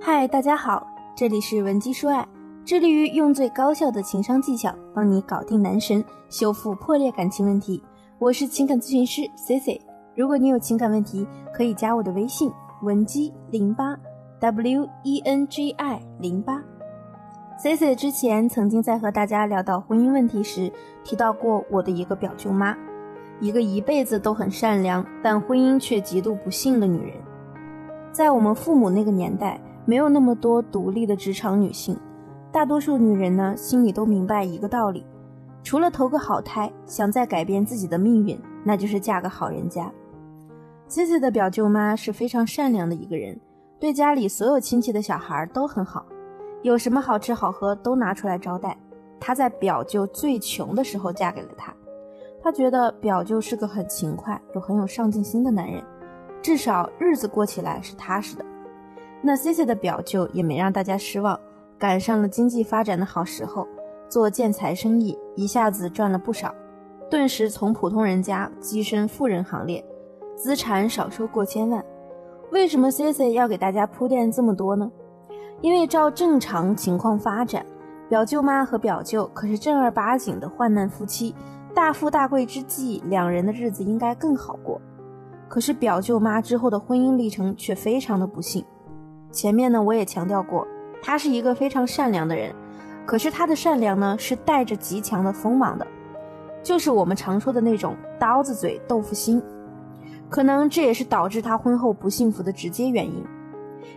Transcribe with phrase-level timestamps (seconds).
[0.00, 2.26] 嗨，大家好，这里是文姬说爱，
[2.64, 7.82] 致力于用最高效的情商技巧帮你搞定男神，修复破裂感情问题。
[8.18, 9.80] 我是情感咨询师 C C，
[10.14, 12.50] 如果你有情感问题，可以加我的微信
[12.82, 13.96] 文姬零八
[14.40, 16.62] W E N G I 零八。
[17.58, 20.70] C C 之前曾经在和大家聊到婚姻问题时，
[21.02, 22.76] 提到过我的一个表舅妈，
[23.40, 27.14] 一个一辈子都很善良，但婚姻却极度不幸的女人。
[28.16, 31.94] 在我们父母那个年代，没有那么多独立的职场女性，
[32.50, 35.04] 大多数女人呢，心里都明白一个道理：
[35.62, 39.92] 除了投个好胎，想再改变自己的命运，那就是嫁个好人家。
[40.88, 43.38] C C 的表舅妈是非常善良的一个人，
[43.78, 46.06] 对家里所有亲戚的小孩都很好。
[46.62, 48.74] 有什么好吃好喝都拿出来招待。
[49.20, 51.70] 她在表舅最穷的时候嫁给了他，
[52.42, 55.84] 她觉得表舅是个很勤快又很有上进心的男人，
[56.46, 58.44] 至少日子过起来是踏实的。
[59.20, 61.36] 那 C C 的表舅也没让大家失望，
[61.76, 63.66] 赶上了经济发展的好时候，
[64.08, 66.54] 做建材生意一下子赚了不少，
[67.10, 69.84] 顿时从普通人家跻身富人行列，
[70.36, 71.84] 资产少说过千万。
[72.52, 74.88] 为什么 C C 要给大家铺垫这么多呢？
[75.62, 77.66] 因为照正常情况发展，
[78.08, 81.34] 表舅妈和表舅可是正儿八经的患难夫妻，
[81.74, 84.80] 大富大贵之际，两人的日子应该更好过。
[85.48, 88.64] 可是表舅妈之后的婚姻历程却非常的不幸。
[89.30, 90.66] 前面呢我也强调过，
[91.02, 92.54] 她是一个非常善良的人，
[93.04, 95.86] 可是她的善良呢是带着极强的锋芒的，
[96.62, 99.42] 就是我们常说的那种刀子嘴豆腐心。
[100.28, 103.24] 可能这也是导致她婚后不幸福的直接原因。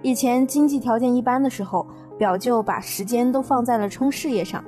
[0.00, 4.64] 以前经济条件一般的时候，表舅把时间都放在了冲事业上。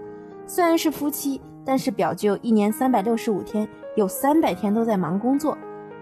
[0.47, 3.67] 虽然是夫妻，但是表舅一年三百六十五天，
[3.97, 5.57] 有三百天都在忙工作，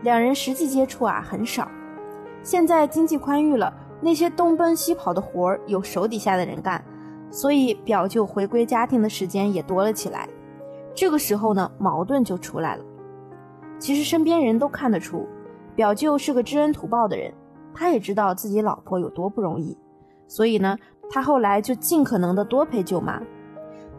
[0.05, 1.66] 两人实际接触啊很少。
[2.42, 6.84] 现在经济宽裕了，那些东奔西跑的活儿有手底下的人干，
[7.30, 10.28] 所以表舅回归家庭的时间也多了起来。
[10.95, 12.84] 这个时候呢，矛盾就出来了。
[13.78, 15.27] 其实身边人都看得出，
[15.74, 17.33] 表舅是个知恩图报的人。
[17.73, 19.77] 他也知道自己老婆有多不容易，
[20.28, 20.77] 所以呢，
[21.11, 23.20] 他后来就尽可能的多陪舅妈。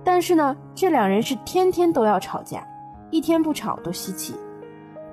[0.04, 2.64] 但是呢，这两人是天天都要吵架，
[3.10, 4.36] 一天不吵都稀奇。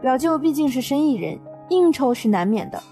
[0.03, 2.83] 表舅毕竟是生意人，应酬是难免的，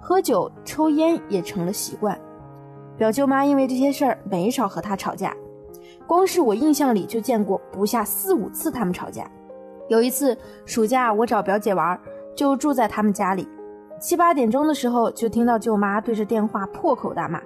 [0.00, 2.16] 喝酒抽烟也成了习惯。
[2.96, 5.34] 表舅妈因为这些事儿没少和他吵架，
[6.06, 9.28] 光是我印象里就见过不下四五次他们吵架。
[9.88, 11.98] 有一次暑假我找表姐玩，
[12.36, 13.48] 就住在他们家里。
[13.98, 17.40] 七八点钟的时候，就听到舅妈对着电话破口大骂：“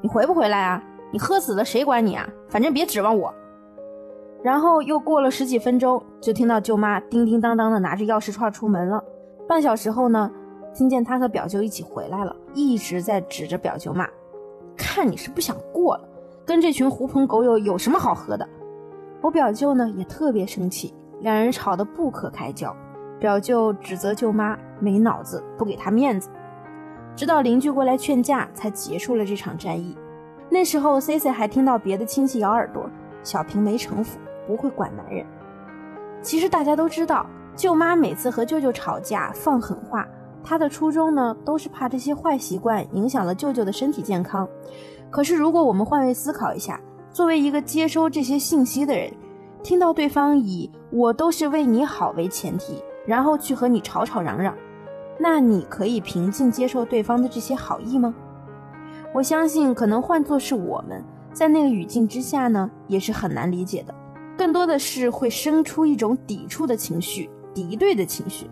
[0.00, 0.80] 你回不回来啊？
[1.12, 2.24] 你喝死了谁管你啊？
[2.48, 3.34] 反正别指望我。”
[4.42, 9.02] 然后又过了十几分钟，就听到舅妈叮叮当当的拿着钥匙串出门了。
[9.48, 10.30] 半小时后呢，
[10.72, 14.08] 听见她和表舅一起回来了，一直在指着表舅骂
[14.76, 16.08] ：“看你是不想过了，
[16.46, 18.48] 跟这群狐朋狗友有什么好喝的？”
[19.20, 22.74] 我表舅呢也特别生气，两人吵得不可开交。
[23.18, 26.30] 表舅指责舅妈没脑子，不给他面子，
[27.16, 29.96] 直到邻居过来劝架，才结束了这场战役。
[30.48, 32.88] 那时候，C C 还听到别的亲戚咬耳朵
[33.24, 35.24] ：“小平没城府，不会管男人。”
[36.20, 40.04] 其实大家都知道，舅妈每次和舅舅吵架放狠话，
[40.42, 44.48] 她的初衷呢，都是怕这些坏习惯影响了舅舅的身体健康。
[45.10, 46.80] 可是，如果我们换位思考一下，
[47.12, 49.12] 作为一个接收这些信息的人，
[49.62, 52.82] 听到对方以“我都是为你好”为前提。
[53.06, 54.54] 然后去和你吵吵嚷嚷，
[55.18, 58.14] 那你可以平静接受对方的这些好意吗？
[59.14, 63.94] 我相信，可能换作是我们在那个语境之下呢，也是很难理解的。
[64.48, 68.48] 更多的是会生出一种抵触的情绪、敌对的情绪。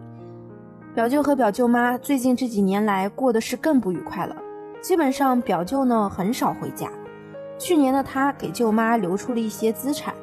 [0.95, 4.37] 表舅和表舅妈最近这几年来过的是更不愉快了，
[4.83, 6.87] 基本上表舅呢很少回家。
[7.59, 10.15] 去年的他给舅妈留出了一些资产，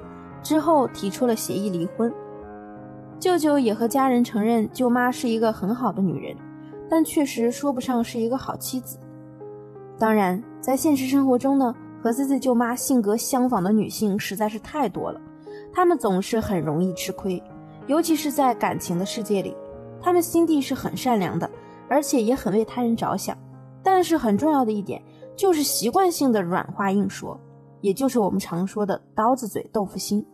[0.44, 2.14] 之后提出了协议离婚。
[3.20, 6.38] 舅舅也和家人承认，舅妈是一个很好的女人，
[6.88, 9.00] 但确实说不上是一个好妻子。
[9.98, 15.20] 当然，在现实生活中呢，和自己舅妈性格相仿的女性实在是太多了，
[15.74, 17.42] 他们总是很容易吃亏，
[17.88, 19.56] 尤其是在感情的世界里，
[20.02, 21.50] 他们心地是很善良的，
[21.90, 23.36] 而且也很为他人着想。
[23.82, 25.02] 但是很重要的一点，
[25.36, 27.38] 就是习惯性的软话硬说，
[27.82, 30.26] 也就是我们常说的刀子嘴豆腐心。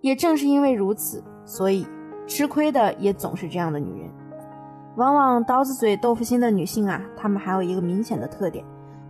[0.00, 1.84] 也正是因为如此，所以
[2.26, 4.10] 吃亏的也总是这样的女人。
[4.96, 8.64] 往往刀子嘴豆腐心的女性啊，她们还有一个明显的特点，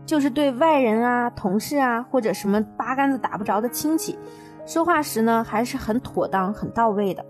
[0.06, 4.19] 就是对外人啊、同事啊或者什么八竿子打不着的亲戚，
[4.66, 7.24] 说话时呢还是很妥当、很到位的。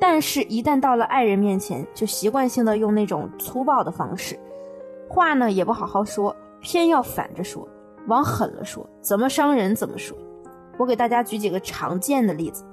[0.00, 4.34] 但是，一旦到了爱人面前，就习惯性的用那种粗暴的方式，
[5.06, 7.68] 话呢也不好好说，偏要反着说，
[8.06, 10.16] 往狠了说，怎么伤人怎么说。
[10.78, 12.64] 我给大家举几个常见的例子，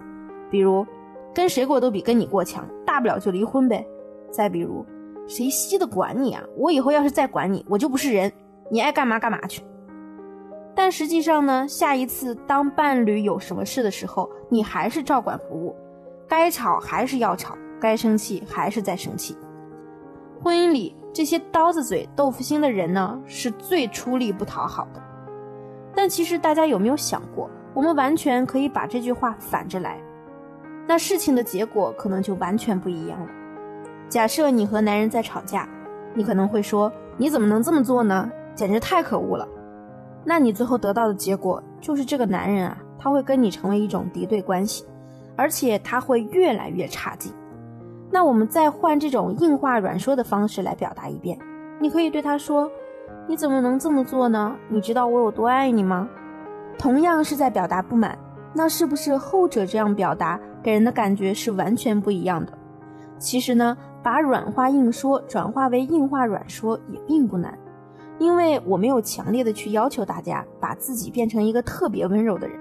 [0.50, 0.88] 比如
[1.36, 3.86] 跟谁过都比跟你过强，大不了就离婚呗。
[4.32, 4.86] 再比如，
[5.28, 6.42] 谁稀得管你啊？
[6.56, 8.32] 我以后要是再管你，我就不是人，
[8.72, 9.62] 你爱干嘛干嘛去。
[10.78, 15.76] 但实际上呢，下一次当伴侣有什么事的时候，你还是照管不误，
[16.28, 19.36] 该吵还是要吵，该生气还是在生气。
[20.40, 25.02] 婚姻里这些刀子嘴豆腐心的人呢，是最出力不讨好的。
[25.96, 30.00] 但其实大家有没有想过，我们完全可以把这句话反着来，
[30.86, 33.30] 那事情的结果可能就完全不一样了。
[34.08, 35.68] 假设你和男人在吵架，
[36.14, 38.30] 你可能会说：“你怎么能这么做呢？
[38.54, 39.48] 简直太可恶了。”
[40.24, 44.86] 那你最后得到的结果就是这个男人啊，他会跟你成为一种敌对关系，
[45.36, 47.32] 而且他会越来越差劲。
[48.10, 51.38] 那我们再换这种硬话软说的方式来表达一遍，
[51.80, 52.70] 你可以对他说
[53.28, 54.56] ：“你怎么能这么做呢？
[54.70, 56.08] 你知道我有多爱你吗？”
[56.80, 58.18] 同样是在表达不满，
[58.54, 62.54] 那是不是后者这样表达给人的感觉是完全不一样的？
[63.18, 67.58] 其实呢，把软话硬说转化为硬话软说也并不难，
[68.20, 72.60] 因为我没有强烈的去要求大家把自己变成一个特别温柔的人，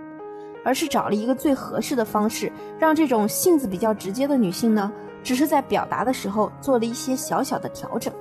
[0.64, 4.92] 而是找了一个最合适的方式，让这种性子比较直接的女性呢。
[5.22, 8.14] 只是在表达的时候做了一些小小的调整，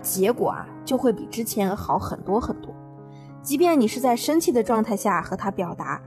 [0.00, 2.74] 结果啊就会比之前好很多很多。
[3.42, 6.02] 即便你是在生气的状态下和他表达，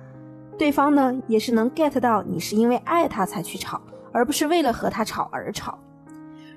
[0.57, 3.79] 对方呢也是能 get 到你是因为爱他才去吵，
[4.12, 5.79] 而不是为了和他吵而吵。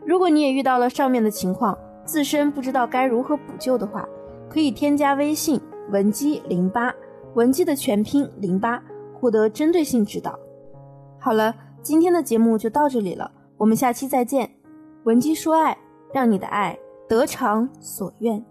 [0.05, 1.79] 如果你也遇到了上面的情况，
[2.09, 4.09] 自身不知道该如何补救的话，
[4.49, 5.61] 可以添加微信
[5.91, 6.91] 文姬零八，
[7.35, 8.83] 文姬的全拼零八，
[9.13, 10.39] 获得针对性指导。
[11.21, 13.31] 好了，今天的节目就到这里了。
[13.59, 14.51] 我们下期再见，
[15.05, 15.77] 文姬说爱，
[16.15, 18.43] 让你的爱得偿所愿。